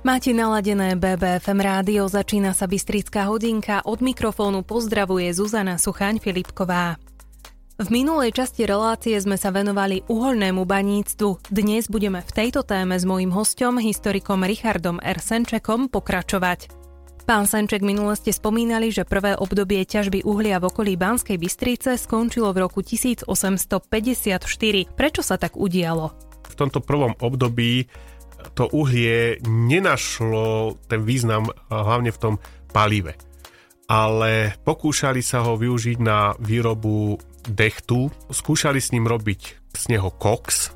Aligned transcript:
Máte 0.00 0.32
naladené 0.32 0.96
BBFM 0.96 1.60
rádio, 1.60 2.08
začína 2.08 2.56
sa 2.56 2.64
Bystrická 2.64 3.28
hodinka, 3.28 3.84
od 3.84 4.00
mikrofónu 4.00 4.64
pozdravuje 4.64 5.28
Zuzana 5.28 5.76
Suchaň-Filipková. 5.76 6.96
V 7.76 7.86
minulej 7.92 8.32
časti 8.32 8.64
relácie 8.64 9.12
sme 9.20 9.36
sa 9.36 9.52
venovali 9.52 10.00
uholnému 10.08 10.64
baníctvu. 10.64 11.52
Dnes 11.52 11.92
budeme 11.92 12.24
v 12.24 12.32
tejto 12.32 12.64
téme 12.64 12.96
s 12.96 13.04
mojím 13.04 13.28
hostom, 13.28 13.76
historikom 13.76 14.40
Richardom 14.40 15.04
R. 15.04 15.20
Senčekom, 15.20 15.92
pokračovať. 15.92 16.72
Pán 17.28 17.44
Senček, 17.44 17.84
minule 17.84 18.16
ste 18.16 18.32
spomínali, 18.32 18.88
že 18.88 19.04
prvé 19.04 19.36
obdobie 19.36 19.84
ťažby 19.84 20.24
uhlia 20.24 20.64
v 20.64 20.72
okolí 20.72 20.96
Banskej 20.96 21.36
Bystrice 21.36 22.00
skončilo 22.00 22.56
v 22.56 22.64
roku 22.64 22.80
1854. 22.80 23.28
Prečo 24.96 25.20
sa 25.20 25.36
tak 25.36 25.60
udialo? 25.60 26.16
V 26.48 26.54
tomto 26.56 26.80
prvom 26.80 27.12
období 27.20 27.84
to 28.54 28.68
uhlie 28.70 29.40
nenašlo 29.44 30.76
ten 30.88 31.04
význam 31.04 31.48
hlavne 31.68 32.10
v 32.10 32.20
tom 32.20 32.34
palive. 32.70 33.16
Ale 33.90 34.54
pokúšali 34.62 35.18
sa 35.18 35.42
ho 35.42 35.58
využiť 35.58 35.98
na 35.98 36.34
výrobu 36.38 37.18
dechtu, 37.42 38.12
skúšali 38.30 38.78
s 38.78 38.94
ním 38.94 39.10
robiť 39.10 39.72
z 39.74 39.84
neho 39.90 40.10
koks 40.14 40.70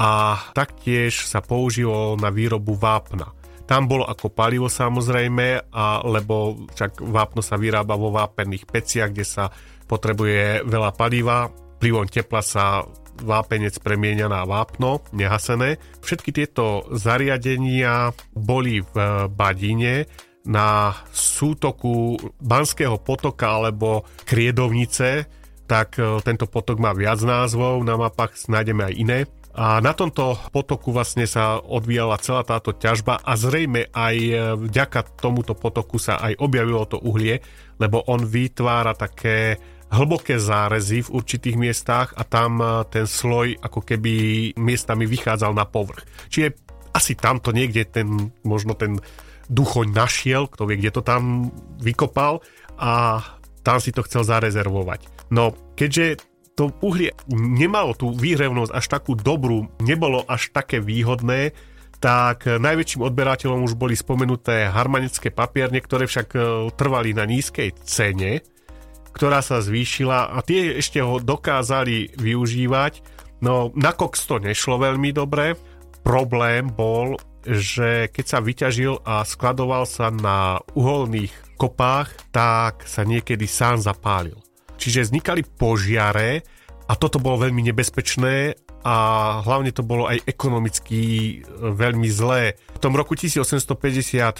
a 0.00 0.40
taktiež 0.56 1.28
sa 1.28 1.44
použilo 1.44 2.16
na 2.16 2.32
výrobu 2.32 2.74
vápna. 2.74 3.30
Tam 3.64 3.88
bolo 3.88 4.04
ako 4.04 4.28
palivo 4.28 4.68
samozrejme, 4.68 5.72
a, 5.72 6.04
lebo 6.04 6.68
však 6.76 7.00
vápno 7.00 7.40
sa 7.40 7.56
vyrába 7.56 7.96
vo 7.96 8.12
vápenných 8.12 8.68
peciach, 8.68 9.12
kde 9.12 9.24
sa 9.24 9.48
potrebuje 9.88 10.68
veľa 10.68 10.90
paliva, 10.92 11.48
vplyvom 11.80 12.08
tepla 12.08 12.40
sa 12.44 12.84
vápenec 13.22 13.78
premieňa 13.78 14.26
na 14.26 14.42
vápno, 14.42 15.04
nehasené. 15.14 15.78
Všetky 16.02 16.34
tieto 16.34 16.88
zariadenia 16.90 18.10
boli 18.34 18.82
v 18.82 18.94
eh, 18.96 19.08
Badine 19.30 20.08
na 20.44 20.92
sútoku 21.08 22.20
Banského 22.36 23.00
potoka 23.00 23.48
alebo 23.48 24.04
Kriedovnice, 24.28 25.26
tak 25.64 25.96
eh, 26.00 26.20
tento 26.26 26.50
potok 26.50 26.82
má 26.82 26.92
viac 26.92 27.22
názvov, 27.22 27.86
na 27.86 27.94
mapách 27.96 28.50
nájdeme 28.50 28.90
aj 28.90 28.94
iné. 28.94 29.18
A 29.54 29.78
na 29.78 29.94
tomto 29.94 30.34
potoku 30.50 30.90
vlastne 30.90 31.30
sa 31.30 31.62
odvíjala 31.62 32.18
celá 32.18 32.42
táto 32.42 32.74
ťažba 32.74 33.22
a 33.22 33.32
zrejme 33.38 33.86
aj 33.94 34.16
eh, 34.18 34.38
vďaka 34.58 35.22
tomuto 35.22 35.54
potoku 35.54 36.02
sa 36.02 36.18
aj 36.18 36.42
objavilo 36.42 36.82
to 36.90 36.98
uhlie, 36.98 37.38
lebo 37.78 38.02
on 38.10 38.26
vytvára 38.26 38.98
také 38.98 39.58
hlboké 39.92 40.40
zárezy 40.40 41.04
v 41.04 41.12
určitých 41.20 41.56
miestach 41.56 42.16
a 42.16 42.22
tam 42.24 42.60
eh, 42.60 42.84
ten 42.88 43.04
sloj 43.04 43.58
ako 43.60 43.80
keby 43.84 44.12
miestami 44.56 45.04
vychádzal 45.04 45.52
na 45.52 45.66
povrch. 45.68 46.06
Čiže 46.30 46.56
asi 46.94 47.18
tamto 47.18 47.50
niekde 47.50 47.82
ten, 47.90 48.30
možno 48.46 48.78
ten 48.78 49.02
duchoň 49.50 49.92
našiel, 49.92 50.46
kto 50.46 50.64
vie, 50.64 50.78
kde 50.78 50.94
to 50.94 51.02
tam 51.02 51.50
vykopal 51.82 52.40
a 52.78 53.20
tam 53.66 53.82
si 53.82 53.90
to 53.90 54.06
chcel 54.06 54.22
zarezervovať. 54.22 55.28
No, 55.34 55.52
keďže 55.74 56.22
to 56.54 56.70
uhlie 56.86 57.10
nemalo 57.34 57.98
tú 57.98 58.14
výhrevnosť 58.14 58.70
až 58.70 58.86
takú 58.86 59.18
dobrú, 59.18 59.66
nebolo 59.82 60.22
až 60.30 60.54
také 60.54 60.78
výhodné, 60.78 61.50
tak 61.98 62.46
najväčším 62.46 63.02
odberateľom 63.02 63.66
už 63.66 63.74
boli 63.74 63.98
spomenuté 63.98 64.70
harmanické 64.70 65.34
papierne, 65.34 65.82
ktoré 65.82 66.06
však 66.06 66.28
eh, 66.38 66.42
trvali 66.78 67.10
na 67.10 67.26
nízkej 67.26 67.74
cene 67.82 68.53
ktorá 69.14 69.40
sa 69.40 69.62
zvýšila 69.62 70.34
a 70.34 70.42
tie 70.42 70.76
ešte 70.82 70.98
ho 70.98 71.22
dokázali 71.22 72.18
využívať. 72.18 73.00
No 73.40 73.70
na 73.78 73.94
Cox 73.94 74.26
to 74.26 74.42
nešlo 74.42 74.82
veľmi 74.82 75.14
dobre. 75.14 75.54
Problém 76.02 76.68
bol, 76.68 77.16
že 77.46 78.10
keď 78.10 78.24
sa 78.26 78.38
vyťažil 78.42 79.00
a 79.06 79.22
skladoval 79.22 79.86
sa 79.86 80.10
na 80.10 80.58
uholných 80.74 81.32
kopách, 81.54 82.12
tak 82.34 82.82
sa 82.84 83.06
niekedy 83.06 83.46
sám 83.46 83.80
zapálil. 83.80 84.36
Čiže 84.74 85.08
vznikali 85.08 85.46
požiare 85.46 86.42
a 86.90 86.92
toto 86.98 87.22
bolo 87.22 87.46
veľmi 87.46 87.64
nebezpečné 87.70 88.63
a 88.84 88.96
hlavne 89.40 89.72
to 89.72 89.80
bolo 89.80 90.04
aj 90.04 90.28
ekonomicky 90.28 91.00
e, 91.00 91.72
veľmi 91.72 92.04
zlé. 92.12 92.60
V 92.76 92.80
tom 92.84 92.92
roku 92.92 93.16
1854 93.16 94.36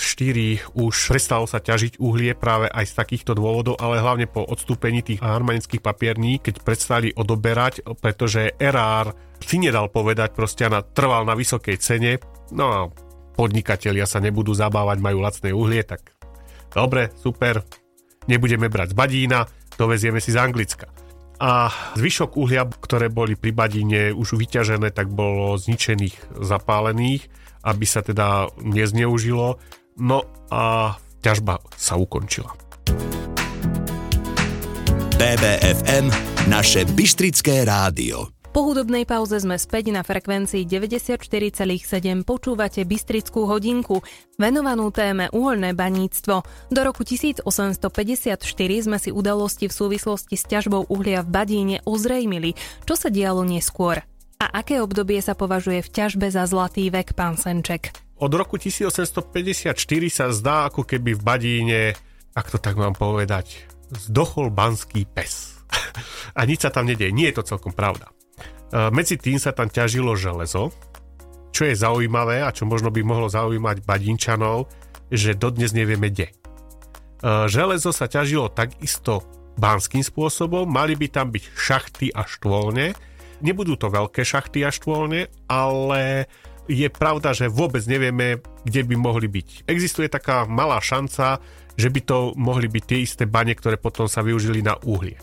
už 0.76 0.94
prestalo 1.08 1.48
sa 1.48 1.64
ťažiť 1.64 1.96
uhlie 1.96 2.36
práve 2.36 2.68
aj 2.68 2.92
z 2.92 2.94
takýchto 2.94 3.32
dôvodov, 3.32 3.80
ale 3.80 4.04
hlavne 4.04 4.28
po 4.28 4.44
odstúpení 4.44 5.00
tých 5.00 5.24
harmanických 5.24 5.80
papierní, 5.80 6.44
keď 6.44 6.60
prestali 6.60 7.08
odoberať, 7.16 7.80
pretože 8.04 8.52
erár 8.60 9.16
si 9.40 9.56
nedal 9.56 9.88
povedať, 9.88 10.36
proste 10.36 10.68
na, 10.68 10.84
trval 10.84 11.24
na 11.24 11.32
vysokej 11.32 11.80
cene, 11.80 12.20
no 12.52 12.64
a 12.68 12.80
podnikatelia 13.32 14.04
sa 14.04 14.20
nebudú 14.20 14.52
zabávať, 14.52 15.00
majú 15.00 15.24
lacné 15.24 15.56
uhlie, 15.56 15.80
tak 15.88 16.12
dobre, 16.68 17.16
super, 17.16 17.64
nebudeme 18.28 18.68
brať 18.68 18.92
z 18.92 18.96
Badína, 18.96 19.40
dovezieme 19.80 20.20
si 20.20 20.36
z 20.36 20.40
Anglicka 20.40 21.03
a 21.44 21.68
zvyšok 22.00 22.40
uhlia, 22.40 22.64
ktoré 22.64 23.12
boli 23.12 23.36
pri 23.36 23.52
Badine 23.52 24.16
už 24.16 24.40
vyťažené, 24.40 24.96
tak 24.96 25.12
bolo 25.12 25.60
zničených, 25.60 26.40
zapálených, 26.40 27.28
aby 27.68 27.84
sa 27.84 28.00
teda 28.00 28.48
nezneužilo. 28.64 29.60
No 30.00 30.24
a 30.48 30.96
ťažba 31.20 31.60
sa 31.76 32.00
ukončila. 32.00 32.48
BBFM, 35.20 36.08
naše 36.48 36.88
Bystrické 36.88 37.68
rádio. 37.68 38.33
Po 38.54 38.62
hudobnej 38.62 39.02
pauze 39.02 39.42
sme 39.42 39.58
späť 39.58 39.90
na 39.90 40.06
frekvencii 40.06 40.62
94,7 40.62 41.58
počúvate 42.22 42.86
Bystrickú 42.86 43.50
hodinku, 43.50 43.98
venovanú 44.38 44.94
téme 44.94 45.26
uholné 45.34 45.74
baníctvo. 45.74 46.46
Do 46.70 46.80
roku 46.86 47.02
1854 47.02 47.50
sme 48.78 49.02
si 49.02 49.10
udalosti 49.10 49.66
v 49.66 49.74
súvislosti 49.74 50.38
s 50.38 50.46
ťažbou 50.46 50.86
uhlia 50.86 51.26
v 51.26 51.34
Badíne 51.34 51.76
ozrejmili, 51.82 52.54
čo 52.86 52.94
sa 52.94 53.10
dialo 53.10 53.42
neskôr. 53.42 54.06
A 54.38 54.46
aké 54.46 54.78
obdobie 54.78 55.18
sa 55.18 55.34
považuje 55.34 55.82
v 55.82 55.90
ťažbe 55.90 56.30
za 56.30 56.46
zlatý 56.46 56.94
vek, 56.94 57.18
pán 57.18 57.34
Senček? 57.34 57.90
Od 58.22 58.30
roku 58.30 58.54
1854 58.54 59.74
sa 60.06 60.30
zdá, 60.30 60.70
ako 60.70 60.86
keby 60.86 61.18
v 61.18 61.22
Badíne, 61.26 61.82
ak 62.38 62.54
to 62.54 62.62
tak 62.62 62.78
mám 62.78 62.94
povedať, 62.94 63.66
zdochol 63.90 64.54
banský 64.54 65.10
pes. 65.10 65.58
A 66.38 66.46
nič 66.46 66.62
sa 66.62 66.70
tam 66.70 66.86
nedieje. 66.86 67.10
Nie 67.10 67.34
je 67.34 67.42
to 67.42 67.58
celkom 67.58 67.74
pravda. 67.74 68.13
E, 68.72 68.88
medzi 68.94 69.20
tým 69.20 69.36
sa 69.36 69.52
tam 69.52 69.68
ťažilo 69.68 70.14
železo, 70.14 70.72
čo 71.54 71.62
je 71.68 71.74
zaujímavé 71.74 72.42
a 72.42 72.50
čo 72.50 72.66
možno 72.66 72.90
by 72.90 73.00
mohlo 73.04 73.30
zaujímať 73.30 73.86
badinčanov, 73.86 74.66
že 75.12 75.38
dodnes 75.38 75.70
nevieme 75.70 76.08
kde. 76.10 76.30
E, 76.30 76.34
železo 77.48 77.92
sa 77.92 78.08
ťažilo 78.08 78.52
takisto 78.52 79.22
banským 79.54 80.02
spôsobom, 80.02 80.66
mali 80.66 80.98
by 80.98 81.06
tam 81.10 81.30
byť 81.30 81.44
šachty 81.54 82.06
a 82.10 82.26
štôlne. 82.26 82.94
Nebudú 83.44 83.78
to 83.78 83.92
veľké 83.92 84.26
šachty 84.26 84.66
a 84.66 84.70
štôlne, 84.74 85.30
ale 85.46 86.26
je 86.66 86.88
pravda, 86.88 87.36
že 87.36 87.52
vôbec 87.52 87.84
nevieme, 87.84 88.40
kde 88.64 88.82
by 88.88 88.96
mohli 88.96 89.28
byť. 89.28 89.68
Existuje 89.68 90.08
taká 90.08 90.48
malá 90.48 90.80
šanca, 90.80 91.38
že 91.76 91.88
by 91.90 92.00
to 92.02 92.18
mohli 92.38 92.70
byť 92.70 92.84
tie 92.86 92.98
isté 93.04 93.24
bane, 93.28 93.52
ktoré 93.52 93.76
potom 93.76 94.08
sa 94.08 94.24
využili 94.24 94.64
na 94.64 94.78
uhlie. 94.86 95.20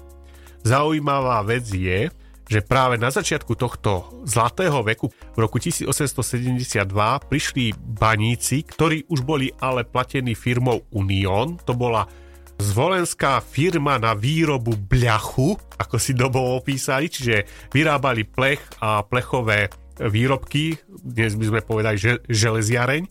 Zaujímavá 0.62 1.42
vec 1.42 1.66
je, 1.66 2.14
že 2.52 2.60
práve 2.60 3.00
na 3.00 3.08
začiatku 3.08 3.56
tohto 3.56 4.12
zlatého 4.28 4.84
veku 4.84 5.08
v 5.08 5.38
roku 5.40 5.56
1872 5.56 6.84
prišli 7.32 7.72
baníci, 7.80 8.68
ktorí 8.68 9.08
už 9.08 9.24
boli 9.24 9.56
ale 9.64 9.88
platení 9.88 10.36
firmou 10.36 10.84
Union. 10.92 11.56
To 11.64 11.72
bola 11.72 12.04
zvolenská 12.60 13.40
firma 13.40 13.96
na 13.96 14.12
výrobu 14.12 14.76
bľachu, 14.76 15.56
ako 15.80 15.96
si 15.96 16.12
dobo 16.12 16.60
opísali, 16.60 17.08
čiže 17.08 17.48
vyrábali 17.72 18.28
plech 18.28 18.60
a 18.84 19.00
plechové 19.00 19.72
výrobky, 20.04 20.76
dnes 20.92 21.40
by 21.40 21.46
sme 21.48 21.62
povedali 21.64 21.96
že, 21.96 22.20
železiareň. 22.28 23.08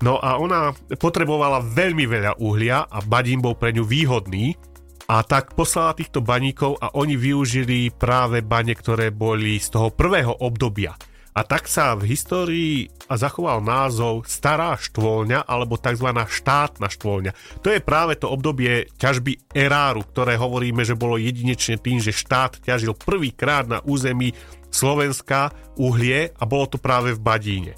No 0.00 0.16
a 0.16 0.40
ona 0.40 0.72
potrebovala 0.96 1.60
veľmi 1.60 2.08
veľa 2.08 2.40
uhlia 2.40 2.88
a 2.88 3.04
badín 3.04 3.44
bol 3.44 3.52
pre 3.52 3.76
ňu 3.76 3.84
výhodný, 3.84 4.56
a 5.10 5.26
tak 5.26 5.58
poslala 5.58 5.98
týchto 5.98 6.22
baníkov 6.22 6.78
a 6.78 6.94
oni 6.94 7.18
využili 7.18 7.90
práve 7.90 8.46
bane, 8.46 8.70
ktoré 8.78 9.10
boli 9.10 9.58
z 9.58 9.74
toho 9.74 9.90
prvého 9.90 10.30
obdobia. 10.38 10.94
A 11.34 11.42
tak 11.42 11.66
sa 11.66 11.98
v 11.98 12.14
histórii 12.14 12.86
zachoval 13.10 13.58
názov 13.58 14.26
Stará 14.30 14.78
štvolňa 14.78 15.50
alebo 15.50 15.78
tzv. 15.78 16.14
štátna 16.14 16.86
štvolňa. 16.90 17.34
To 17.62 17.74
je 17.74 17.82
práve 17.82 18.22
to 18.22 18.30
obdobie 18.30 18.86
ťažby 18.98 19.50
eráru, 19.50 20.06
ktoré 20.06 20.38
hovoríme, 20.38 20.86
že 20.86 20.98
bolo 20.98 21.18
jedinečne 21.18 21.78
tým, 21.78 21.98
že 21.98 22.14
štát 22.14 22.62
ťažil 22.62 22.94
prvýkrát 22.94 23.66
na 23.66 23.82
území 23.82 24.34
Slovenska 24.70 25.50
uhlie 25.74 26.30
a 26.38 26.42
bolo 26.46 26.70
to 26.70 26.78
práve 26.78 27.18
v 27.18 27.22
Badíne. 27.22 27.74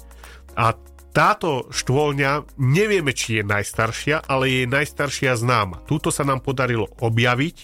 A 0.53 0.77
táto 1.13 1.69
štôlňa 1.69 2.57
nevieme, 2.57 3.13
či 3.13 3.39
je 3.39 3.43
najstaršia, 3.45 4.25
ale 4.25 4.49
je 4.49 4.63
najstaršia 4.65 5.37
známa. 5.37 5.85
Túto 5.85 6.09
sa 6.09 6.25
nám 6.25 6.41
podarilo 6.41 6.89
objaviť 6.97 7.57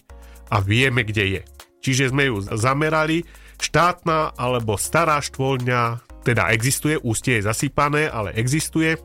a 0.54 0.62
vieme, 0.62 1.02
kde 1.02 1.26
je. 1.26 1.42
Čiže 1.82 2.14
sme 2.14 2.30
ju 2.30 2.46
zamerali. 2.46 3.26
Štátna 3.60 4.38
alebo 4.38 4.78
stará 4.78 5.20
štôlňa 5.20 6.00
teda 6.24 6.54
existuje, 6.54 6.96
ústie 7.02 7.42
je 7.42 7.50
zasypané, 7.50 8.06
ale 8.08 8.38
existuje. 8.38 8.96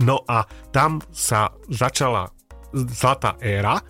No 0.00 0.22
a 0.24 0.46
tam 0.70 1.02
sa 1.10 1.52
začala 1.68 2.30
zlatá 2.72 3.36
éra, 3.42 3.82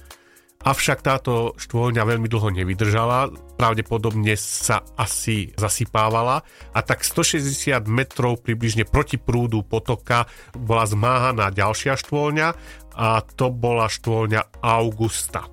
avšak 0.60 1.00
táto 1.00 1.56
štôlňa 1.56 2.04
veľmi 2.04 2.28
dlho 2.28 2.52
nevydržala, 2.52 3.32
pravdepodobne 3.56 4.36
sa 4.36 4.84
asi 5.00 5.56
zasypávala 5.56 6.44
a 6.76 6.78
tak 6.84 7.00
160 7.00 7.88
metrov 7.88 8.44
približne 8.44 8.84
proti 8.84 9.16
prúdu 9.16 9.64
potoka 9.64 10.28
bola 10.52 10.84
zmáhaná 10.84 11.48
ďalšia 11.48 11.96
štôlňa 11.96 12.48
a 12.96 13.24
to 13.24 13.48
bola 13.48 13.88
štôlňa 13.88 14.60
Augusta. 14.60 15.48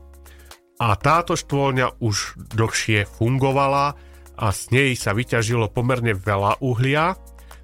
A 0.77 0.93
táto 0.99 1.33
štôlňa 1.33 2.03
už 2.03 2.37
dlhšie 2.53 3.07
fungovala 3.07 3.97
a 4.37 4.45
z 4.53 4.61
nej 4.69 4.89
sa 4.93 5.17
vyťažilo 5.17 5.73
pomerne 5.73 6.13
veľa 6.13 6.61
uhlia, 6.61 7.17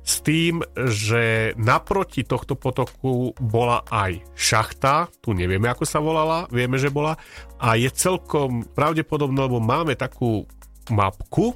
s 0.04 0.20
tým, 0.20 0.60
že 0.76 1.56
naproti 1.56 2.28
tohto 2.28 2.60
potoku 2.60 3.32
bola 3.40 3.88
aj 3.88 4.20
šachta, 4.36 5.08
tu 5.24 5.32
nevieme 5.32 5.72
ako 5.72 5.88
sa 5.88 6.04
volala, 6.04 6.46
vieme, 6.52 6.76
že 6.76 6.92
bola, 6.92 7.16
a 7.64 7.80
je 7.80 7.88
celkom 7.88 8.68
pravdepodobné, 8.76 9.48
lebo 9.48 9.64
máme 9.64 9.96
takú 9.96 10.44
mapku, 10.92 11.56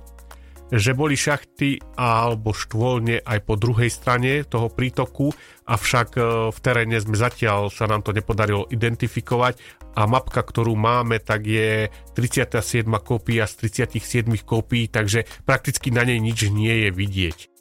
že 0.67 0.91
boli 0.91 1.15
šachty 1.15 1.79
alebo 1.95 2.51
štôlne 2.51 3.23
aj 3.23 3.39
po 3.47 3.55
druhej 3.55 3.87
strane 3.87 4.43
toho 4.43 4.67
prítoku, 4.67 5.31
avšak 5.63 6.07
e, 6.15 6.21
v 6.51 6.57
teréne 6.59 6.99
sme 6.99 7.15
zatiaľ 7.15 7.71
sa 7.71 7.87
nám 7.87 8.03
to 8.03 8.11
nepodarilo 8.11 8.67
identifikovať 8.67 9.59
a 9.95 10.05
mapka, 10.05 10.43
ktorú 10.43 10.75
máme, 10.75 11.23
tak 11.23 11.47
je 11.47 11.87
37 12.13 12.83
kópia 12.99 13.47
z 13.47 13.71
37 13.71 14.27
kópií, 14.43 14.91
takže 14.91 15.23
prakticky 15.47 15.89
na 15.89 16.03
nej 16.03 16.19
nič 16.19 16.51
nie 16.51 16.87
je 16.87 16.89
vidieť. 16.91 17.56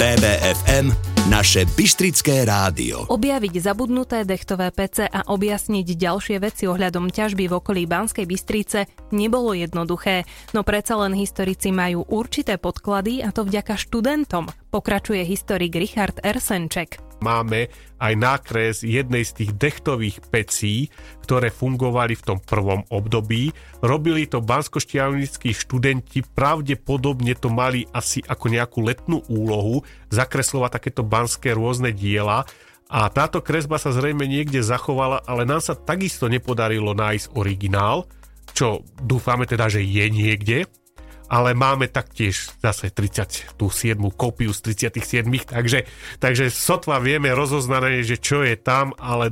BBFM 0.00 0.96
naše 1.28 1.68
Bystrické 1.76 2.48
rádio. 2.48 3.04
Objaviť 3.12 3.60
zabudnuté 3.60 4.24
dechtové 4.24 4.72
pece 4.72 5.04
a 5.04 5.28
objasniť 5.28 5.92
ďalšie 5.92 6.40
veci 6.40 6.64
ohľadom 6.64 7.12
ťažby 7.12 7.44
v 7.44 7.60
okolí 7.60 7.84
Banskej 7.84 8.24
Bystrice 8.24 8.88
nebolo 9.12 9.52
jednoduché, 9.52 10.24
no 10.56 10.64
predsa 10.64 10.96
len 11.04 11.12
historici 11.12 11.68
majú 11.68 12.08
určité 12.08 12.56
podklady 12.56 13.20
a 13.20 13.28
to 13.28 13.44
vďaka 13.44 13.76
študentom, 13.76 14.48
pokračuje 14.72 15.20
historik 15.20 15.76
Richard 15.76 16.16
Ersenček 16.24 17.09
máme 17.20 17.68
aj 18.00 18.12
nákres 18.16 18.76
jednej 18.82 19.22
z 19.22 19.44
tých 19.44 19.50
dechtových 19.56 20.16
pecí, 20.32 20.88
ktoré 21.24 21.52
fungovali 21.52 22.16
v 22.16 22.26
tom 22.26 22.38
prvom 22.40 22.82
období. 22.88 23.52
Robili 23.84 24.24
to 24.26 24.40
banskoštiavnickí 24.40 25.52
študenti, 25.52 26.24
pravdepodobne 26.24 27.36
to 27.36 27.52
mali 27.52 27.84
asi 27.92 28.24
ako 28.24 28.46
nejakú 28.50 28.78
letnú 28.82 29.22
úlohu, 29.28 29.84
zakreslovať 30.10 30.70
takéto 30.80 31.02
banské 31.04 31.52
rôzne 31.52 31.92
diela. 31.92 32.48
A 32.90 33.06
táto 33.06 33.38
kresba 33.38 33.78
sa 33.78 33.94
zrejme 33.94 34.26
niekde 34.26 34.66
zachovala, 34.66 35.22
ale 35.22 35.46
nám 35.46 35.62
sa 35.62 35.78
takisto 35.78 36.26
nepodarilo 36.26 36.90
nájsť 36.90 37.38
originál, 37.38 38.10
čo 38.50 38.82
dúfame 38.98 39.46
teda, 39.46 39.70
že 39.70 39.86
je 39.86 40.10
niekde, 40.10 40.66
ale 41.30 41.54
máme 41.54 41.86
taktiež 41.86 42.50
zase 42.58 42.90
37 42.90 43.54
kópiu 44.18 44.50
z 44.50 44.74
37, 44.74 45.30
takže, 45.46 45.86
takže 46.18 46.50
sotva 46.50 46.98
vieme 46.98 47.30
rozoznané, 47.30 48.02
že 48.02 48.18
čo 48.18 48.42
je 48.42 48.58
tam, 48.58 48.90
ale 48.98 49.30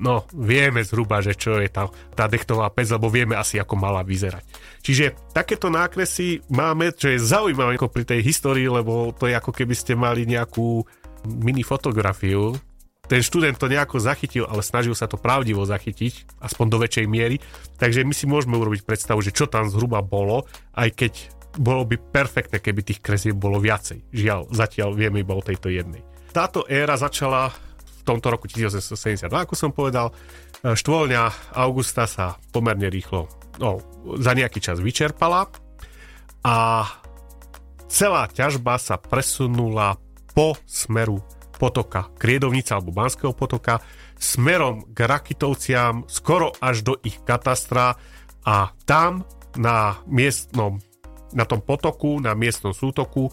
no, 0.00 0.24
vieme 0.32 0.80
zhruba, 0.80 1.20
že 1.20 1.36
čo 1.36 1.60
je 1.60 1.68
tam 1.68 1.92
tá 2.16 2.24
dechtová 2.24 2.72
pec, 2.72 2.88
lebo 2.88 3.12
vieme 3.12 3.36
asi, 3.36 3.60
ako 3.60 3.76
mala 3.76 4.00
vyzerať. 4.00 4.44
Čiže 4.80 5.36
takéto 5.36 5.68
nákresy 5.68 6.40
máme, 6.48 6.96
čo 6.96 7.12
je 7.12 7.20
zaujímavé 7.20 7.76
ako 7.76 7.92
pri 7.92 8.04
tej 8.08 8.20
histórii, 8.24 8.68
lebo 8.68 9.12
to 9.12 9.28
je 9.28 9.36
ako 9.36 9.52
keby 9.52 9.76
ste 9.76 9.92
mali 9.92 10.24
nejakú 10.24 10.84
mini 11.26 11.60
fotografiu 11.60 12.56
ten 13.06 13.22
študent 13.22 13.54
to 13.54 13.70
nejako 13.70 14.02
zachytil, 14.02 14.50
ale 14.50 14.66
snažil 14.66 14.94
sa 14.98 15.06
to 15.06 15.14
pravdivo 15.14 15.62
zachytiť, 15.62 16.42
aspoň 16.42 16.66
do 16.66 16.78
väčšej 16.82 17.06
miery. 17.06 17.38
Takže 17.78 18.02
my 18.02 18.14
si 18.14 18.26
môžeme 18.26 18.58
urobiť 18.58 18.82
predstavu, 18.82 19.22
že 19.22 19.30
čo 19.30 19.46
tam 19.46 19.70
zhruba 19.70 20.02
bolo, 20.02 20.46
aj 20.74 20.90
keď 20.90 21.12
bolo 21.56 21.88
by 21.88 21.96
perfektné, 21.96 22.60
keby 22.60 22.84
tých 22.84 23.00
kresieb 23.00 23.38
bolo 23.38 23.62
viacej. 23.62 24.12
Žiaľ, 24.12 24.40
zatiaľ 24.52 24.92
vieme 24.92 25.22
iba 25.22 25.32
o 25.32 25.40
tejto 25.40 25.72
jednej. 25.72 26.04
Táto 26.34 26.68
éra 26.68 27.00
začala 27.00 27.48
v 27.48 28.00
tomto 28.04 28.28
roku 28.28 28.44
1872, 28.50 29.30
ako 29.30 29.54
som 29.56 29.70
povedal. 29.72 30.12
Štvoľňa 30.60 31.54
Augusta 31.56 32.04
sa 32.04 32.36
pomerne 32.52 32.90
rýchlo, 32.90 33.30
no, 33.62 33.80
za 34.18 34.34
nejaký 34.34 34.60
čas 34.60 34.82
vyčerpala 34.82 35.48
a 36.44 36.84
celá 37.88 38.28
ťažba 38.28 38.76
sa 38.76 38.98
presunula 39.00 39.96
po 40.36 40.58
smeru 40.68 41.22
potoka 41.56 42.12
Kriedovnica 42.20 42.76
alebo 42.76 42.92
Banského 42.92 43.32
potoka 43.32 43.80
smerom 44.16 44.92
k 44.92 44.98
Rakitovciam 45.08 46.04
skoro 46.08 46.52
až 46.60 46.84
do 46.84 46.94
ich 47.04 47.20
katastra 47.24 47.96
a 48.46 48.56
tam 48.84 49.24
na 49.56 49.98
miestnom 50.06 50.80
na 51.34 51.44
tom 51.44 51.58
potoku, 51.60 52.22
na 52.22 52.38
miestnom 52.38 52.70
sútoku 52.70 53.28
e, 53.28 53.32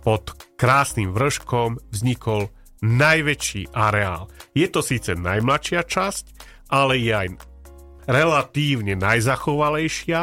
pod 0.00 0.32
krásnym 0.56 1.12
vrškom 1.12 1.78
vznikol 1.92 2.48
najväčší 2.82 3.70
areál. 3.70 4.26
Je 4.56 4.66
to 4.66 4.82
síce 4.82 5.14
najmladšia 5.14 5.86
časť, 5.86 6.24
ale 6.72 6.98
je 6.98 7.12
aj 7.12 7.28
relatívne 8.10 8.98
najzachovalejšia 8.98 10.20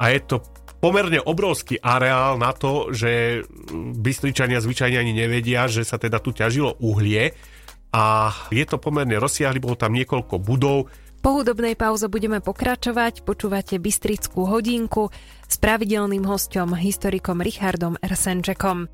a 0.00 0.04
je 0.10 0.20
to 0.26 0.42
pomerne 0.80 1.20
obrovský 1.20 1.78
areál 1.78 2.40
na 2.40 2.56
to, 2.56 2.90
že 2.90 3.44
Bystričania 3.94 4.64
zvyčajne 4.64 4.96
ani 4.96 5.12
nevedia, 5.12 5.68
že 5.68 5.84
sa 5.84 6.00
teda 6.00 6.18
tu 6.18 6.32
ťažilo 6.32 6.80
uhlie 6.80 7.36
a 7.92 8.32
je 8.48 8.64
to 8.64 8.80
pomerne 8.80 9.20
rozsiahly, 9.20 9.60
bolo 9.60 9.76
tam 9.76 9.94
niekoľko 9.94 10.40
budov. 10.40 10.88
Po 11.20 11.36
hudobnej 11.36 11.76
pauze 11.76 12.08
budeme 12.08 12.40
pokračovať, 12.40 13.28
počúvate 13.28 13.76
Bystrickú 13.76 14.48
hodinku 14.48 15.12
s 15.44 15.60
pravidelným 15.60 16.24
hostom, 16.24 16.72
historikom 16.72 17.44
Richardom 17.44 18.00
Ersenčekom. 18.00 18.88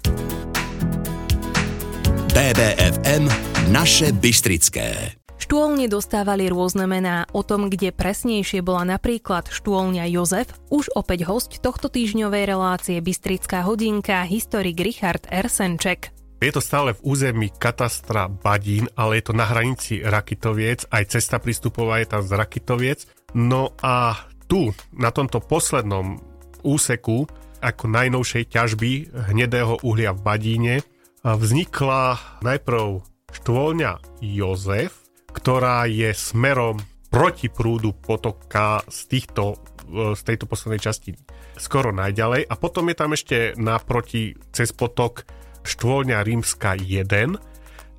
BBFM 2.34 3.24
Naše 3.70 4.10
Bystrické. 4.12 5.25
Štôlne 5.46 5.86
dostávali 5.86 6.50
rôzne 6.50 6.90
mená. 6.90 7.22
O 7.30 7.46
tom, 7.46 7.70
kde 7.70 7.94
presnejšie 7.94 8.66
bola 8.66 8.82
napríklad 8.98 9.46
štôlňa 9.46 10.10
Jozef, 10.10 10.50
už 10.74 10.90
opäť 10.98 11.22
host 11.22 11.62
tohto 11.62 11.86
týždňovej 11.86 12.50
relácie 12.50 12.98
Bystrická 12.98 13.62
hodinka, 13.62 14.26
historik 14.26 14.74
Richard 14.82 15.22
Ersenček. 15.30 16.10
Je 16.42 16.50
to 16.50 16.58
stále 16.58 16.98
v 16.98 17.14
území 17.14 17.54
katastra 17.54 18.26
Badín, 18.26 18.90
ale 18.98 19.22
je 19.22 19.30
to 19.30 19.38
na 19.38 19.46
hranici 19.46 20.02
Rakitoviec, 20.02 20.90
aj 20.90 21.14
cesta 21.14 21.38
prístupová 21.38 22.02
je 22.02 22.10
tam 22.10 22.26
z 22.26 22.32
Rakitoviec. 22.34 23.06
No 23.38 23.70
a 23.86 24.18
tu, 24.50 24.74
na 24.98 25.14
tomto 25.14 25.38
poslednom 25.38 26.18
úseku, 26.66 27.22
ako 27.62 27.84
najnovšej 27.86 28.50
ťažby 28.50 29.14
hnedého 29.30 29.78
uhlia 29.86 30.10
v 30.10 30.26
Badíne, 30.26 30.74
vznikla 31.22 32.18
najprv 32.42 32.98
štôlňa 33.30 34.02
Jozef, 34.26 35.05
ktorá 35.36 35.84
je 35.84 36.16
smerom 36.16 36.80
proti 37.12 37.52
prúdu 37.52 37.92
potoka 37.92 38.80
z, 38.88 39.00
týchto, 39.08 39.60
e, 39.88 40.16
z 40.16 40.20
tejto 40.24 40.48
poslednej 40.48 40.80
časti 40.80 41.12
skoro 41.60 41.92
najďalej. 41.92 42.48
A 42.48 42.54
potom 42.56 42.88
je 42.88 42.96
tam 42.96 43.12
ešte 43.12 43.52
naproti 43.60 44.36
cez 44.52 44.72
potok 44.72 45.28
štôlňa 45.64 46.24
Rímska 46.24 46.76
1 46.78 47.36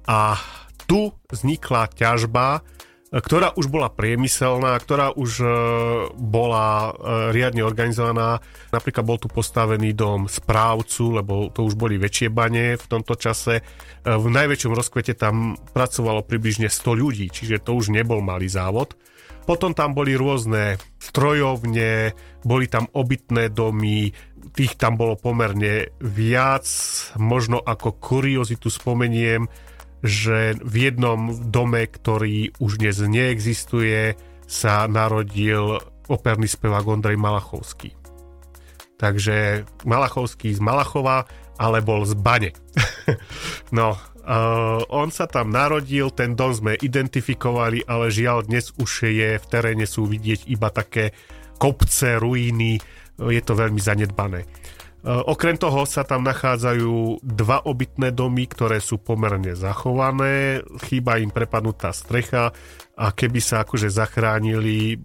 a 0.08 0.20
tu 0.88 1.12
vznikla 1.28 1.92
ťažba 1.92 2.64
ktorá 3.08 3.56
už 3.56 3.72
bola 3.72 3.88
priemyselná, 3.88 4.76
ktorá 4.76 5.16
už 5.16 5.32
e, 5.40 5.48
bola 6.20 6.92
e, 6.92 7.32
riadne 7.32 7.64
organizovaná. 7.64 8.44
Napríklad 8.76 9.04
bol 9.08 9.16
tu 9.16 9.32
postavený 9.32 9.96
dom 9.96 10.28
správcu, 10.28 11.24
lebo 11.24 11.48
to 11.48 11.64
už 11.64 11.80
boli 11.80 11.96
väčšie 11.96 12.28
bane 12.28 12.76
v 12.76 12.86
tomto 12.86 13.16
čase. 13.16 13.60
E, 13.60 13.64
v 14.12 14.28
najväčšom 14.28 14.76
rozkvete 14.76 15.16
tam 15.16 15.56
pracovalo 15.72 16.28
približne 16.28 16.68
100 16.68 17.00
ľudí, 17.00 17.26
čiže 17.32 17.64
to 17.64 17.80
už 17.80 17.96
nebol 17.96 18.20
malý 18.20 18.52
závod. 18.52 19.00
Potom 19.48 19.72
tam 19.72 19.96
boli 19.96 20.12
rôzne 20.12 20.76
strojovne, 21.00 22.12
boli 22.44 22.68
tam 22.68 22.92
obytné 22.92 23.48
domy, 23.56 24.12
tých 24.52 24.76
tam 24.76 25.00
bolo 25.00 25.16
pomerne 25.16 25.96
viac. 26.04 26.68
Možno 27.16 27.64
ako 27.64 27.96
kuriozitu 27.96 28.68
spomeniem, 28.68 29.48
že 30.06 30.56
v 30.62 30.76
jednom 30.90 31.34
dome, 31.50 31.86
ktorý 31.90 32.54
už 32.62 32.82
dnes 32.82 33.02
neexistuje, 33.02 34.14
sa 34.48 34.88
narodil 34.88 35.82
operný 36.08 36.48
spevák 36.48 36.86
Ondrej 36.88 37.20
Malachovský. 37.20 37.92
Takže 38.98 39.68
Malachovský 39.86 40.56
z 40.58 40.62
Malachova, 40.64 41.28
ale 41.60 41.84
bol 41.86 42.06
z 42.08 42.18
Bane. 42.18 42.52
no, 43.78 43.94
uh, 43.94 44.82
on 44.90 45.14
sa 45.14 45.30
tam 45.30 45.54
narodil, 45.54 46.10
ten 46.14 46.34
dom 46.34 46.54
sme 46.56 46.80
identifikovali, 46.80 47.86
ale 47.86 48.10
žiaľ 48.10 48.50
dnes 48.50 48.74
už 48.78 49.10
je 49.10 49.38
v 49.38 49.46
teréne 49.46 49.86
sú 49.86 50.10
vidieť 50.10 50.50
iba 50.50 50.74
také 50.74 51.14
kopce, 51.58 52.18
ruiny, 52.18 52.78
je 53.18 53.42
to 53.42 53.58
veľmi 53.58 53.82
zanedbané. 53.82 54.46
Okrem 55.06 55.56
toho 55.62 55.86
sa 55.86 56.02
tam 56.02 56.26
nachádzajú 56.26 57.22
dva 57.22 57.62
obytné 57.64 58.12
domy, 58.12 58.50
ktoré 58.50 58.82
sú 58.82 58.98
pomerne 58.98 59.54
zachované, 59.54 60.66
chýba 60.90 61.22
im 61.22 61.30
prepadnutá 61.30 61.94
strecha 61.94 62.50
a 62.98 63.06
keby 63.14 63.38
sa 63.38 63.62
akože 63.62 63.94
zachránili, 63.94 64.98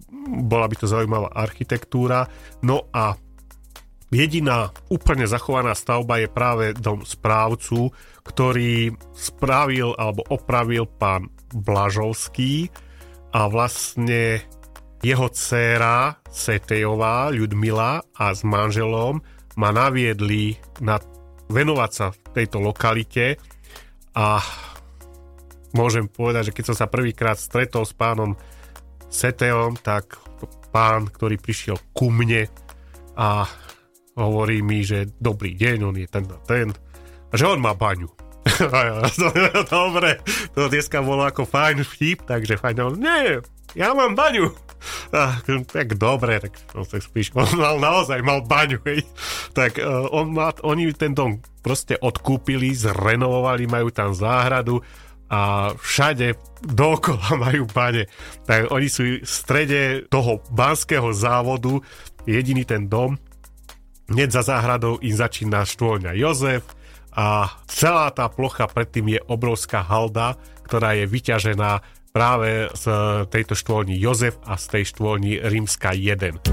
bola 0.43 0.65
by 0.65 0.75
to 0.75 0.89
zaujímavá 0.89 1.29
architektúra. 1.37 2.25
No 2.65 2.89
a 2.89 3.13
jediná 4.09 4.73
úplne 4.89 5.29
zachovaná 5.29 5.77
stavba 5.77 6.19
je 6.19 6.27
práve 6.27 6.65
dom 6.73 7.05
správcu, 7.05 7.93
ktorý 8.25 8.97
spravil 9.13 9.93
alebo 9.93 10.25
opravil 10.33 10.89
pán 10.89 11.29
Blažovský 11.53 12.73
a 13.29 13.45
vlastne 13.45 14.41
jeho 15.03 15.27
dcéra 15.29 16.17
Setejová, 16.31 17.29
Ľudmila 17.29 18.01
a 18.15 18.25
s 18.33 18.41
manželom 18.41 19.21
ma 19.55 19.69
naviedli 19.69 20.57
na 20.81 20.97
venovať 21.51 21.91
sa 21.91 22.07
tejto 22.33 22.63
lokalite 22.63 23.37
a 24.17 24.41
môžem 25.73 26.09
povedať, 26.09 26.49
že 26.49 26.55
keď 26.55 26.65
som 26.71 26.77
sa 26.77 26.87
prvýkrát 26.89 27.37
stretol 27.37 27.85
s 27.85 27.93
pánom 27.93 28.37
Seteom, 29.13 29.77
tak 29.77 30.17
pán, 30.73 31.05
ktorý 31.05 31.37
prišiel 31.37 31.77
ku 31.93 32.09
mne 32.09 32.49
a 33.13 33.45
hovorí 34.17 34.65
mi, 34.65 34.81
že 34.81 35.09
dobrý 35.21 35.53
deň, 35.53 35.77
on 35.85 35.97
je 36.01 36.07
ten 36.09 36.25
a 36.25 36.37
ten, 36.45 36.67
že 37.33 37.45
on 37.45 37.61
má 37.61 37.77
baňu. 37.77 38.09
Dobre, 39.69 40.17
to 40.57 40.65
dneska 40.69 41.05
bolo 41.05 41.29
ako 41.29 41.45
fajn 41.45 41.85
vtip, 41.85 42.25
takže 42.25 42.57
fajn, 42.57 42.97
nie, 42.97 43.41
ja 43.77 43.93
mám 43.93 44.13
baňu. 44.17 44.49
Ah, 45.15 45.39
tak 45.71 45.95
dobre, 45.95 46.43
tak 46.43 46.59
no, 46.75 46.83
tak 46.83 46.99
spíš, 46.99 47.31
on 47.39 47.55
mal 47.55 47.79
naozaj 47.79 48.19
mal 48.19 48.43
baňu, 48.43 48.83
hej. 48.83 49.07
Tak 49.55 49.79
uh, 49.79 50.11
on 50.11 50.35
má, 50.35 50.51
oni 50.59 50.91
ten 50.91 51.15
dom 51.15 51.39
proste 51.63 51.95
odkúpili, 51.95 52.75
zrenovovali, 52.75 53.63
majú 53.63 53.95
tam 53.95 54.11
záhradu 54.11 54.83
a 55.31 55.71
všade 55.71 56.35
dookola 56.67 57.39
majú 57.47 57.63
bane. 57.71 58.11
Tak 58.43 58.75
oni 58.75 58.87
sú 58.91 59.23
v 59.23 59.23
strede 59.23 60.03
toho 60.11 60.43
banského 60.51 61.15
závodu, 61.15 61.79
jediný 62.27 62.67
ten 62.67 62.91
dom, 62.91 63.15
hneď 64.11 64.35
za 64.35 64.43
záhradou 64.43 64.99
im 64.99 65.15
začína 65.15 65.63
štôľňa 65.63 66.11
Jozef 66.19 66.63
a 67.13 67.55
celá 67.69 68.09
tá 68.11 68.27
plocha 68.27 68.67
predtým 68.67 69.15
je 69.15 69.19
obrovská 69.29 69.79
halda, 69.85 70.35
ktorá 70.65 70.97
je 70.97 71.05
vyťažená 71.07 72.02
práve 72.13 72.69
z 72.77 72.85
tejto 73.33 73.57
štôlni 73.57 73.97
Jozef 73.97 74.37
a 74.45 74.53
z 74.53 74.65
tej 74.69 74.83
štôlni 74.85 75.41
Rímska 75.41 75.97
1. 75.97 76.45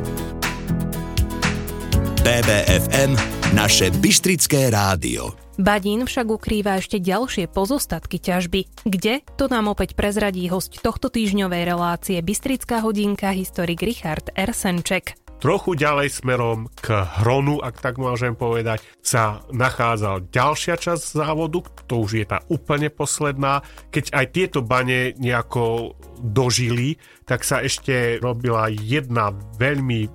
BBFM, 2.25 3.13
naše 3.53 3.93
Bystrické 3.93 4.73
rádio. 4.73 5.37
Badín 5.61 6.09
však 6.09 6.27
ukrýva 6.33 6.81
ešte 6.81 6.97
ďalšie 6.97 7.53
pozostatky 7.53 8.17
ťažby. 8.17 8.89
Kde? 8.89 9.21
To 9.37 9.53
nám 9.53 9.69
opäť 9.69 9.93
prezradí 9.93 10.49
host 10.49 10.81
tohto 10.81 11.13
týždňovej 11.13 11.69
relácie 11.69 12.17
Bystrická 12.25 12.81
hodinka 12.81 13.29
historik 13.29 13.85
Richard 13.85 14.33
Ersenček. 14.33 15.21
Trochu 15.41 15.73
ďalej 15.73 16.21
smerom 16.21 16.69
k 16.85 17.01
Hronu, 17.01 17.65
ak 17.65 17.81
tak 17.81 17.97
môžem 17.97 18.37
povedať, 18.37 18.85
sa 19.01 19.41
nachádzal 19.49 20.29
ďalšia 20.29 20.77
časť 20.77 21.17
závodu, 21.17 21.65
to 21.89 22.05
už 22.05 22.21
je 22.21 22.27
tá 22.29 22.45
úplne 22.53 22.93
posledná. 22.93 23.65
Keď 23.89 24.13
aj 24.13 24.27
tieto 24.37 24.61
bane 24.61 25.17
nejako 25.17 25.97
dožili, 26.21 27.01
tak 27.25 27.49
sa 27.49 27.65
ešte 27.65 28.21
robila 28.21 28.69
jedna 28.69 29.33
veľmi 29.57 30.13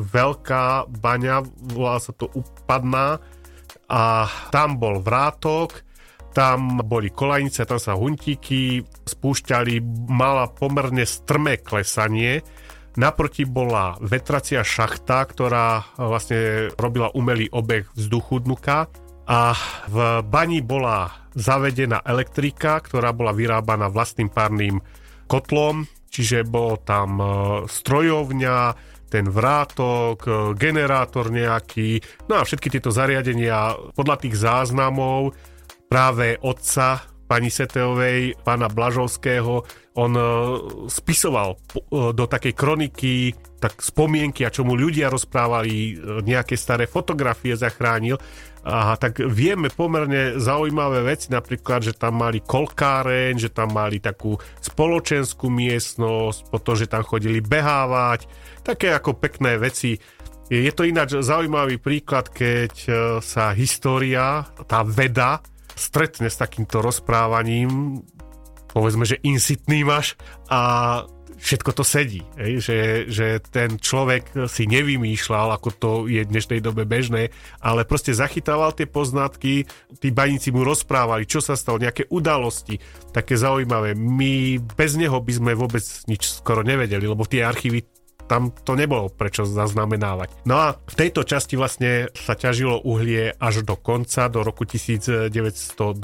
veľká 0.00 0.88
baňa, 0.88 1.44
volá 1.76 2.00
sa 2.00 2.16
to 2.16 2.32
Upadná 2.32 3.20
a 3.92 4.24
tam 4.48 4.80
bol 4.80 5.04
vrátok, 5.04 5.84
tam 6.32 6.80
boli 6.80 7.12
kolajnice, 7.12 7.68
tam 7.68 7.76
sa 7.76 7.92
huntíky 7.92 8.80
spúšťali, 9.04 10.08
mala 10.08 10.48
pomerne 10.48 11.04
strmé 11.04 11.60
klesanie, 11.60 12.40
Naproti 12.92 13.48
bola 13.48 13.96
vetracia 14.04 14.60
šachta, 14.60 15.24
ktorá 15.24 15.96
vlastne 15.96 16.68
robila 16.76 17.08
umelý 17.16 17.48
obeh 17.48 17.88
vzduchu 17.96 18.44
dnuka. 18.44 18.88
A 19.24 19.56
v 19.88 20.20
bani 20.26 20.60
bola 20.60 21.08
zavedená 21.32 22.04
elektrika, 22.04 22.82
ktorá 22.84 23.16
bola 23.16 23.32
vyrábaná 23.32 23.88
vlastným 23.88 24.28
párnym 24.28 24.82
kotlom, 25.24 25.88
čiže 26.12 26.44
bol 26.44 26.76
tam 26.84 27.16
e, 27.16 27.26
strojovňa, 27.64 28.58
ten 29.08 29.24
vrátok, 29.32 30.18
e, 30.24 30.30
generátor 30.58 31.32
nejaký, 31.32 32.02
no 32.28 32.40
a 32.40 32.44
všetky 32.44 32.68
tieto 32.68 32.92
zariadenia 32.92 33.72
podľa 33.96 34.16
tých 34.20 34.36
záznamov 34.36 35.32
práve 35.88 36.36
otca 36.44 37.11
pani 37.32 37.48
Seteovej, 37.48 38.36
pána 38.44 38.68
Blažovského, 38.68 39.64
on 39.96 40.12
e, 40.12 40.24
spisoval 40.92 41.56
e, 41.56 42.12
do 42.12 42.28
takej 42.28 42.52
kroniky 42.52 43.32
tak 43.56 43.80
spomienky 43.80 44.44
a 44.44 44.52
čo 44.52 44.68
mu 44.68 44.76
ľudia 44.76 45.08
rozprávali, 45.08 45.72
e, 45.72 45.92
nejaké 46.28 46.60
staré 46.60 46.84
fotografie 46.84 47.56
zachránil. 47.56 48.20
A 48.68 48.94
tak 49.00 49.24
vieme 49.24 49.72
pomerne 49.72 50.36
zaujímavé 50.36 51.02
veci, 51.08 51.32
napríklad, 51.32 51.88
že 51.88 51.96
tam 51.96 52.20
mali 52.20 52.44
kolkáreň, 52.44 53.48
že 53.48 53.50
tam 53.50 53.72
mali 53.74 53.96
takú 53.96 54.36
spoločenskú 54.60 55.48
miestnosť, 55.48 56.52
potom, 56.52 56.76
že 56.76 56.86
tam 56.86 57.02
chodili 57.02 57.40
behávať, 57.42 58.28
také 58.60 58.92
ako 58.92 59.18
pekné 59.18 59.56
veci. 59.56 59.98
Je 60.52 60.70
to 60.70 60.84
ináč 60.86 61.16
zaujímavý 61.18 61.80
príklad, 61.82 62.30
keď 62.30 62.72
sa 63.18 63.50
história, 63.56 64.46
tá 64.68 64.86
veda 64.86 65.42
stretne 65.74 66.28
s 66.28 66.40
takýmto 66.40 66.80
rozprávaním, 66.80 68.02
povedzme, 68.72 69.04
že 69.04 69.20
insitný 69.20 69.84
máš 69.84 70.16
a 70.48 71.04
všetko 71.42 71.70
to 71.74 71.82
sedí. 71.82 72.22
Hej? 72.38 72.52
Že, 72.62 72.78
že 73.10 73.26
ten 73.50 73.76
človek 73.76 74.46
si 74.46 74.70
nevymýšľal, 74.70 75.58
ako 75.58 75.68
to 75.74 75.90
je 76.06 76.22
v 76.22 76.30
dnešnej 76.30 76.62
dobe 76.62 76.86
bežné, 76.86 77.34
ale 77.58 77.82
proste 77.82 78.14
zachytával 78.14 78.70
tie 78.72 78.86
poznatky, 78.86 79.66
tí 79.98 80.08
baníci 80.14 80.54
mu 80.54 80.62
rozprávali, 80.62 81.26
čo 81.26 81.42
sa 81.42 81.58
stalo, 81.58 81.82
nejaké 81.82 82.06
udalosti, 82.14 82.78
také 83.10 83.34
zaujímavé. 83.34 83.98
My 83.98 84.62
bez 84.62 84.94
neho 84.94 85.18
by 85.18 85.32
sme 85.34 85.52
vôbec 85.58 85.82
nič 86.06 86.38
skoro 86.40 86.62
nevedeli, 86.62 87.04
lebo 87.04 87.26
tie 87.26 87.42
archívy 87.42 87.82
tam 88.32 88.48
to 88.48 88.72
nebolo 88.72 89.12
prečo 89.12 89.44
zaznamenávať. 89.44 90.48
No 90.48 90.56
a 90.56 90.72
v 90.72 90.94
tejto 90.96 91.28
časti 91.28 91.60
vlastne 91.60 92.08
sa 92.16 92.32
ťažilo 92.32 92.80
uhlie 92.80 93.36
až 93.36 93.60
do 93.60 93.76
konca, 93.76 94.32
do 94.32 94.40
roku 94.40 94.64
1929, 94.64 96.00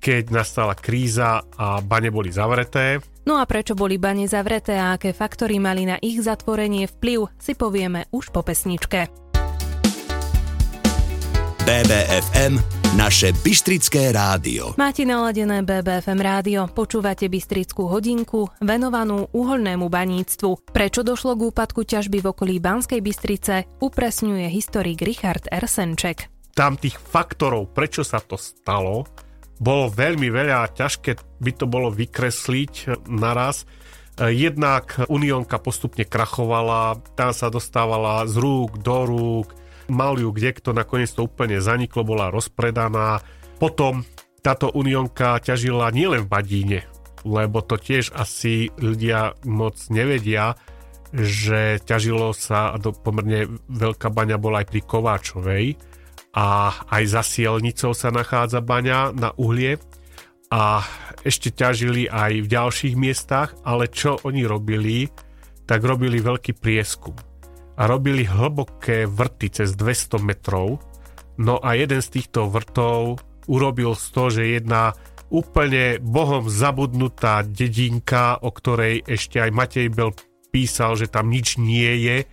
keď 0.00 0.24
nastala 0.32 0.72
kríza 0.72 1.44
a 1.44 1.84
bane 1.84 2.08
boli 2.08 2.32
zavreté. 2.32 3.04
No 3.28 3.36
a 3.36 3.44
prečo 3.44 3.76
boli 3.76 4.00
bane 4.00 4.24
zavreté 4.24 4.80
a 4.80 4.96
aké 4.96 5.12
faktory 5.12 5.60
mali 5.60 5.84
na 5.84 6.00
ich 6.00 6.24
zatvorenie 6.24 6.88
vplyv, 6.88 7.28
si 7.36 7.52
povieme 7.52 8.08
už 8.08 8.32
po 8.32 8.40
pesničke. 8.40 9.12
BBFM, 11.68 12.79
naše 12.98 13.30
Bystrické 13.46 14.10
rádio. 14.10 14.74
Máte 14.74 15.06
naladené 15.06 15.62
BBFM 15.62 16.18
rádio, 16.18 16.66
počúvate 16.66 17.30
Bystrickú 17.30 17.86
hodinku, 17.86 18.50
venovanú 18.58 19.30
uholnému 19.30 19.86
baníctvu. 19.86 20.74
Prečo 20.74 21.06
došlo 21.06 21.38
k 21.38 21.54
úpadku 21.54 21.86
ťažby 21.86 22.18
v 22.18 22.26
okolí 22.34 22.58
Banskej 22.58 22.98
Bystrice, 22.98 23.70
upresňuje 23.78 24.50
historik 24.50 25.06
Richard 25.06 25.46
Ersenček. 25.46 26.26
Tam 26.50 26.74
tých 26.74 26.98
faktorov, 26.98 27.70
prečo 27.70 28.02
sa 28.02 28.18
to 28.18 28.34
stalo, 28.34 29.06
bolo 29.62 29.86
veľmi 29.86 30.26
veľa 30.26 30.66
a 30.66 30.72
ťažké 30.74 31.38
by 31.38 31.52
to 31.54 31.70
bolo 31.70 31.94
vykresliť 31.94 33.06
naraz. 33.06 33.70
Jednak 34.18 35.06
Unionka 35.06 35.62
postupne 35.62 36.02
krachovala, 36.02 36.98
tam 37.14 37.30
sa 37.30 37.54
dostávala 37.54 38.26
z 38.26 38.34
rúk 38.34 38.82
do 38.82 39.06
rúk, 39.06 39.59
mal 39.90 40.16
ju 40.16 40.30
kde 40.30 40.56
kto, 40.56 40.70
nakoniec 40.72 41.10
to 41.10 41.26
úplne 41.26 41.58
zaniklo, 41.58 42.06
bola 42.06 42.30
rozpredaná. 42.32 43.20
Potom 43.60 44.06
táto 44.40 44.72
unionka 44.72 45.42
ťažila 45.42 45.92
nielen 45.92 46.24
v 46.24 46.30
Badíne, 46.32 46.80
lebo 47.28 47.60
to 47.60 47.76
tiež 47.76 48.16
asi 48.16 48.72
ľudia 48.80 49.36
moc 49.44 49.76
nevedia, 49.92 50.56
že 51.10 51.82
ťažilo 51.82 52.32
sa, 52.32 52.78
do 52.78 52.94
pomerne 52.94 53.60
veľká 53.66 54.08
baňa 54.08 54.38
bola 54.38 54.62
aj 54.62 54.66
pri 54.70 54.80
Kováčovej 54.86 55.66
a 56.38 56.70
aj 56.88 57.02
za 57.10 57.22
Sielnicou 57.26 57.92
sa 57.92 58.14
nachádza 58.14 58.62
baňa 58.62 59.10
na 59.12 59.34
uhlie 59.34 59.76
a 60.54 60.82
ešte 61.26 61.50
ťažili 61.50 62.06
aj 62.06 62.46
v 62.46 62.48
ďalších 62.48 62.94
miestach, 62.94 63.58
ale 63.66 63.90
čo 63.90 64.22
oni 64.22 64.46
robili, 64.46 65.10
tak 65.66 65.82
robili 65.82 66.22
veľký 66.22 66.56
prieskum 66.58 67.29
a 67.80 67.88
robili 67.88 68.28
hlboké 68.28 69.08
vrty 69.08 69.48
cez 69.48 69.72
200 69.72 70.20
metrov. 70.20 70.84
No 71.40 71.56
a 71.64 71.72
jeden 71.72 72.04
z 72.04 72.20
týchto 72.20 72.52
vrtov 72.52 73.24
urobil 73.48 73.96
z 73.96 74.06
toho, 74.12 74.28
že 74.28 74.52
jedna 74.60 74.92
úplne 75.32 75.96
bohom 76.04 76.44
zabudnutá 76.52 77.40
dedinka, 77.40 78.36
o 78.44 78.52
ktorej 78.52 79.00
ešte 79.08 79.40
aj 79.40 79.50
Matej 79.56 79.88
Bel 79.88 80.12
písal, 80.52 81.00
že 81.00 81.08
tam 81.08 81.32
nič 81.32 81.56
nie 81.56 82.04
je, 82.04 82.28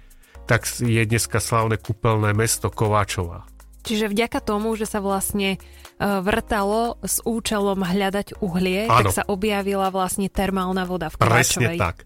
tak 0.50 0.68
je 0.68 1.06
dneska 1.08 1.39
slavné 1.39 1.80
kúpeľné 1.80 2.36
mesto 2.36 2.68
Kováčová. 2.68 3.48
Čiže 3.88 4.12
vďaka 4.12 4.44
tomu, 4.44 4.75
že 4.75 4.84
sa 4.84 5.00
vlastne 5.00 5.56
e, 5.56 5.60
vrtalo 6.04 7.00
s 7.00 7.24
účelom 7.24 7.88
hľadať 7.88 8.44
uhlie, 8.44 8.92
ano. 8.92 9.00
tak 9.00 9.16
sa 9.16 9.24
objavila 9.24 9.88
vlastne 9.96 10.27
termálna 10.27 10.84
voda 10.84 11.08
v 11.08 11.16
Kováčovej. 11.16 11.39
Presne 11.39 11.68
tak. 11.80 12.04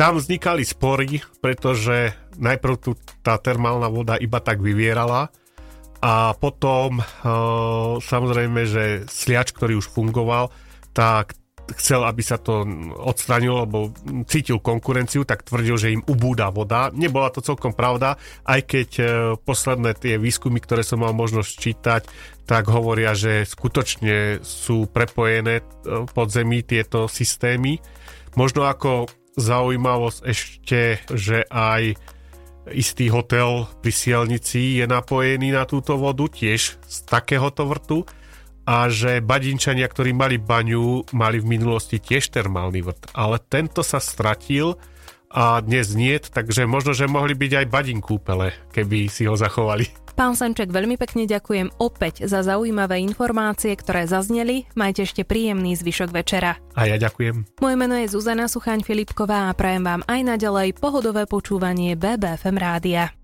Tam 0.00 0.16
vznikali 0.16 0.64
spory, 0.64 1.20
pretože 1.44 2.16
najprv 2.40 2.74
tu 2.80 2.96
tá 3.20 3.36
termálna 3.36 3.92
voda 3.92 4.16
iba 4.16 4.40
tak 4.40 4.64
vyvierala 4.64 5.28
a 6.00 6.32
potom 6.32 6.96
e, 6.96 7.02
samozrejme, 8.00 8.64
že 8.64 9.04
sliač, 9.04 9.52
ktorý 9.52 9.76
už 9.76 9.92
fungoval, 9.92 10.48
tak 10.96 11.36
chcel, 11.76 12.08
aby 12.08 12.24
sa 12.24 12.40
to 12.40 12.64
odstranilo, 12.96 13.68
lebo 13.68 13.92
cítil 14.24 14.64
konkurenciu, 14.64 15.28
tak 15.28 15.44
tvrdil, 15.44 15.76
že 15.76 15.92
im 15.92 16.00
ubúda 16.08 16.48
voda. 16.48 16.88
Nebola 16.96 17.28
to 17.28 17.44
celkom 17.44 17.76
pravda, 17.76 18.16
aj 18.48 18.60
keď 18.64 18.88
e, 18.96 19.04
posledné 19.36 20.00
tie 20.00 20.16
výskumy, 20.16 20.64
ktoré 20.64 20.80
som 20.80 21.04
mal 21.04 21.12
možnosť 21.12 21.52
čítať, 21.60 22.02
tak 22.48 22.72
hovoria, 22.72 23.12
že 23.12 23.44
skutočne 23.44 24.40
sú 24.40 24.88
prepojené 24.88 25.60
e, 25.60 25.64
pod 26.08 26.32
zemi 26.32 26.64
tieto 26.64 27.04
systémy. 27.04 27.76
Možno 28.32 28.64
ako 28.64 29.19
zaujímavosť 29.38 30.18
ešte, 30.26 30.80
že 31.12 31.46
aj 31.50 31.94
istý 32.70 33.10
hotel 33.10 33.66
pri 33.82 33.92
Sielnici 33.92 34.78
je 34.78 34.86
napojený 34.86 35.54
na 35.54 35.64
túto 35.66 35.96
vodu 35.98 36.26
tiež 36.28 36.78
z 36.78 36.96
takéhoto 37.08 37.66
vrtu 37.66 38.04
a 38.68 38.86
že 38.86 39.24
badinčania, 39.24 39.88
ktorí 39.88 40.14
mali 40.14 40.38
baňu, 40.38 41.10
mali 41.16 41.42
v 41.42 41.50
minulosti 41.58 41.98
tiež 41.98 42.30
termálny 42.30 42.84
vrt. 42.84 43.10
Ale 43.16 43.42
tento 43.42 43.82
sa 43.82 43.98
stratil 43.98 44.78
a 45.30 45.62
dnes 45.62 45.94
nie, 45.94 46.18
takže 46.18 46.66
možno, 46.66 46.90
že 46.90 47.06
mohli 47.06 47.38
byť 47.38 47.62
aj 47.62 47.66
badin 47.70 48.02
kúpele, 48.02 48.50
keby 48.74 49.06
si 49.06 49.30
ho 49.30 49.38
zachovali. 49.38 49.86
Pán 50.18 50.36
Sanček, 50.36 50.68
veľmi 50.68 51.00
pekne 51.00 51.24
ďakujem 51.24 51.80
opäť 51.80 52.28
za 52.28 52.44
zaujímavé 52.44 53.00
informácie, 53.00 53.72
ktoré 53.72 54.04
zazneli. 54.04 54.68
Majte 54.76 55.06
ešte 55.08 55.24
príjemný 55.24 55.78
zvyšok 55.78 56.10
večera. 56.12 56.60
A 56.76 56.84
ja 56.84 57.00
ďakujem. 57.00 57.56
Moje 57.62 57.76
meno 57.78 57.96
je 57.96 58.10
Zuzana 58.10 58.50
Suchaň 58.50 58.84
Filipková 58.84 59.48
a 59.48 59.56
prajem 59.56 59.86
vám 59.86 60.02
aj 60.04 60.36
naďalej 60.36 60.76
pohodové 60.76 61.24
počúvanie 61.24 61.96
BBFM 61.96 62.56
rádia. 62.60 63.19